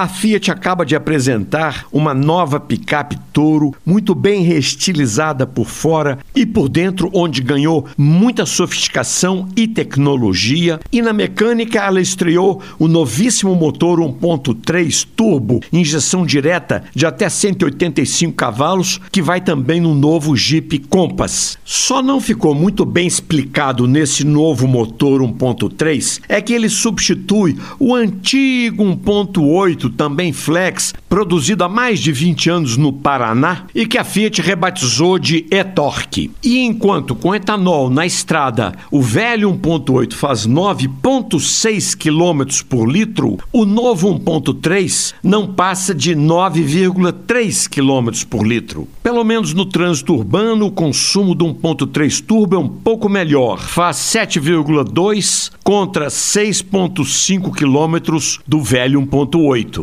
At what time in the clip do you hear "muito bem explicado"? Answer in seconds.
22.54-23.86